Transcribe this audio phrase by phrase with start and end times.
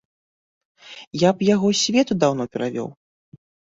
[1.27, 2.95] Я б яго з свету даўно перавёў.